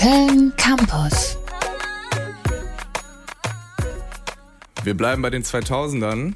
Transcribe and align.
Köln 0.00 0.52
Campus. 0.56 1.36
Wir 4.84 4.96
bleiben 4.96 5.22
bei 5.22 5.30
den 5.30 5.42
2000ern 5.42 6.34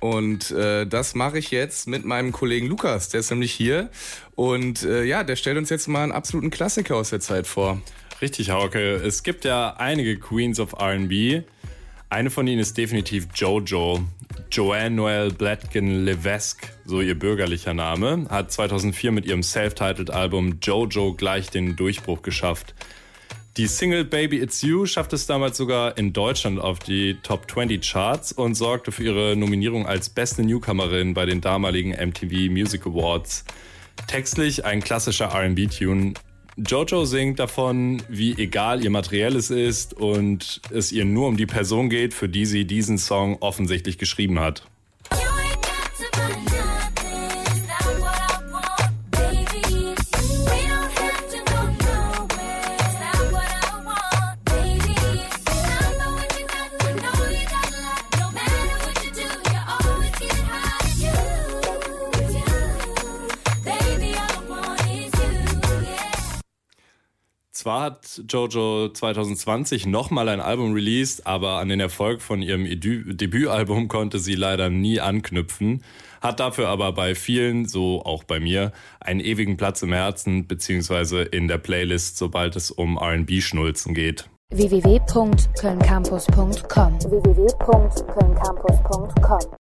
und 0.00 0.50
äh, 0.50 0.84
das 0.84 1.14
mache 1.14 1.38
ich 1.38 1.52
jetzt 1.52 1.86
mit 1.86 2.04
meinem 2.04 2.32
Kollegen 2.32 2.66
Lukas, 2.66 3.10
der 3.10 3.20
ist 3.20 3.30
nämlich 3.30 3.52
hier 3.52 3.88
und 4.34 4.82
äh, 4.82 5.04
ja, 5.04 5.22
der 5.22 5.36
stellt 5.36 5.58
uns 5.58 5.70
jetzt 5.70 5.86
mal 5.86 6.02
einen 6.02 6.10
absoluten 6.10 6.50
Klassiker 6.50 6.96
aus 6.96 7.10
der 7.10 7.20
Zeit 7.20 7.46
vor. 7.46 7.80
Richtig, 8.20 8.50
Hauke. 8.50 8.96
Es 8.96 9.22
gibt 9.22 9.44
ja 9.44 9.76
einige 9.78 10.18
Queens 10.18 10.58
of 10.58 10.72
R&B. 10.72 11.42
Eine 12.10 12.30
von 12.30 12.48
ihnen 12.48 12.58
ist 12.58 12.76
definitiv 12.76 13.28
Jojo. 13.36 14.00
Joanne 14.50 14.90
Noel 14.90 15.30
Blatkin 15.30 16.04
Levesque, 16.04 16.66
so 16.84 17.00
ihr 17.00 17.16
bürgerlicher 17.16 17.74
Name, 17.74 18.26
hat 18.28 18.50
2004 18.50 19.12
mit 19.12 19.24
ihrem 19.24 19.44
self-titled 19.44 20.10
Album 20.10 20.58
Jojo 20.60 21.14
gleich 21.14 21.50
den 21.50 21.76
Durchbruch 21.76 22.22
geschafft. 22.22 22.74
Die 23.56 23.68
Single 23.68 24.04
Baby 24.04 24.38
It's 24.38 24.62
You 24.62 24.84
schafft 24.84 25.12
es 25.12 25.28
damals 25.28 25.56
sogar 25.56 25.96
in 25.96 26.12
Deutschland 26.12 26.58
auf 26.58 26.80
die 26.80 27.18
Top 27.22 27.48
20 27.48 27.88
Charts 27.88 28.32
und 28.32 28.56
sorgte 28.56 28.90
für 28.90 29.04
ihre 29.04 29.36
Nominierung 29.36 29.86
als 29.86 30.08
beste 30.08 30.42
Newcomerin 30.42 31.14
bei 31.14 31.24
den 31.24 31.40
damaligen 31.40 31.90
MTV 31.90 32.50
Music 32.50 32.84
Awards. 32.84 33.44
Textlich 34.08 34.64
ein 34.64 34.82
klassischer 34.82 35.32
RB-Tune. 35.32 36.14
Jojo 36.56 37.04
singt 37.04 37.38
davon, 37.38 38.02
wie 38.08 38.36
egal 38.36 38.82
ihr 38.82 38.90
Materielles 38.90 39.50
ist 39.50 39.94
und 39.94 40.60
es 40.72 40.90
ihr 40.90 41.04
nur 41.04 41.28
um 41.28 41.36
die 41.36 41.46
Person 41.46 41.88
geht, 41.90 42.12
für 42.12 42.28
die 42.28 42.46
sie 42.46 42.64
diesen 42.64 42.98
Song 42.98 43.36
offensichtlich 43.38 43.98
geschrieben 43.98 44.40
hat. 44.40 44.64
Zwar 67.54 67.82
hat 67.82 68.20
Jojo 68.28 68.88
2020 68.88 69.86
nochmal 69.86 70.28
ein 70.28 70.40
Album 70.40 70.72
released, 70.72 71.24
aber 71.24 71.60
an 71.60 71.68
den 71.68 71.78
Erfolg 71.78 72.20
von 72.20 72.42
ihrem 72.42 72.64
Debütalbum 72.64 73.86
konnte 73.86 74.18
sie 74.18 74.34
leider 74.34 74.70
nie 74.70 74.98
anknüpfen, 74.98 75.84
hat 76.20 76.40
dafür 76.40 76.66
aber 76.66 76.90
bei 76.92 77.14
vielen, 77.14 77.68
so 77.68 78.04
auch 78.04 78.24
bei 78.24 78.40
mir, 78.40 78.72
einen 78.98 79.20
ewigen 79.20 79.56
Platz 79.56 79.82
im 79.82 79.92
Herzen 79.92 80.48
bzw. 80.48 81.22
in 81.22 81.46
der 81.46 81.58
Playlist, 81.58 82.18
sobald 82.18 82.56
es 82.56 82.72
um 82.72 82.98
R&B-Schnulzen 82.98 83.94
geht 83.94 84.28
www.kölncampus.com 84.50 87.00
www 87.00 87.46